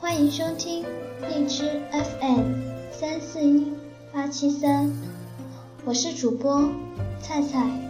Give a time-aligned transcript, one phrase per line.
[0.00, 0.84] 欢迎收听
[1.28, 2.54] 荔枝 FM
[2.90, 3.72] 三四一
[4.12, 4.92] 八七三，
[5.84, 6.68] 我是主播
[7.22, 7.87] 菜菜。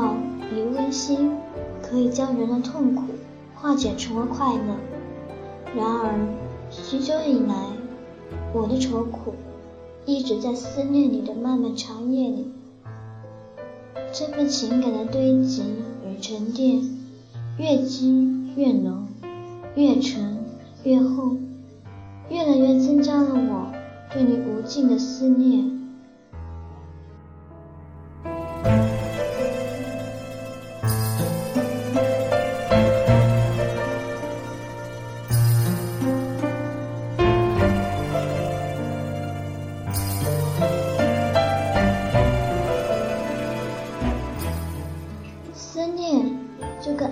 [0.00, 0.16] 的美好
[0.56, 1.30] 与温馨，
[1.82, 3.02] 可以将人的痛苦
[3.54, 4.76] 化解成为快乐。
[5.76, 6.18] 然而，
[6.70, 7.54] 许久以来，
[8.54, 9.34] 我的愁苦
[10.06, 12.50] 一直在思念你的漫漫长夜里。
[14.12, 15.62] 这份情感的堆积
[16.04, 16.82] 与沉淀，
[17.58, 18.26] 越积
[18.56, 19.06] 越浓，
[19.76, 20.38] 越沉
[20.82, 21.36] 越厚，
[22.28, 23.72] 越来越增加了我
[24.12, 25.79] 对你无尽的思念。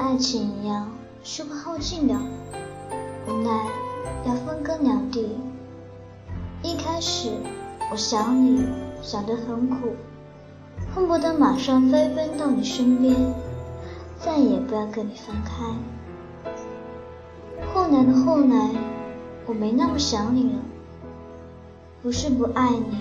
[0.09, 0.91] 爱情一样，
[1.23, 2.15] 是会耗尽的，
[3.27, 3.51] 无奈
[4.25, 5.37] 要分隔两地。
[6.63, 7.29] 一开始
[7.91, 8.65] 我想你，
[9.03, 9.97] 想得很苦，
[10.95, 13.15] 恨不得马上飞奔到你身边，
[14.19, 15.63] 再也不要跟你分开。
[17.75, 18.71] 后来的后来，
[19.45, 20.59] 我没那么想你了，
[22.03, 22.97] 不是不爱你，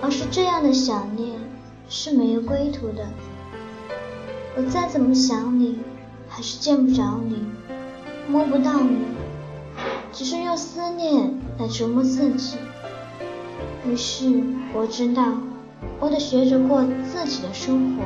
[0.00, 1.36] 而是这样的想念
[1.88, 3.08] 是没有归途的。
[4.62, 5.78] 我再怎么想你，
[6.28, 7.46] 还是见不着你，
[8.28, 8.98] 摸不到你，
[10.12, 12.58] 只是用思念来折磨自己。
[13.88, 14.30] 于是
[14.74, 15.32] 我知道，
[15.98, 18.02] 我得学着过自己的生活。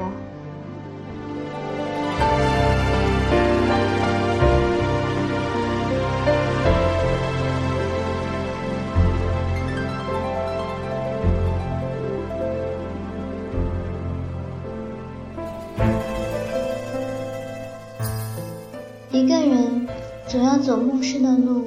[19.15, 19.87] 一个人
[20.27, 21.67] 总要走陌生的路，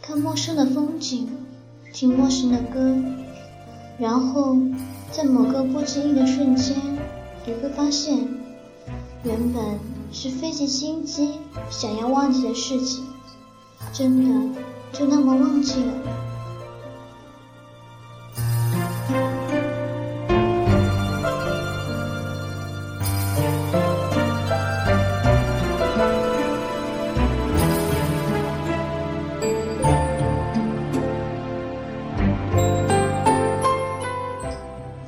[0.00, 1.28] 看陌生的风景，
[1.92, 2.94] 听陌生的歌，
[3.98, 4.56] 然后
[5.10, 6.76] 在某个不经意的瞬间，
[7.44, 8.28] 你会发现，
[9.24, 9.60] 原本
[10.12, 13.04] 是费尽心机想要忘记的事情，
[13.92, 14.60] 真的
[14.92, 15.92] 就那么忘记了。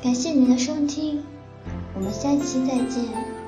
[0.03, 1.22] 感谢您的收听，
[1.94, 3.40] 我们下期再见。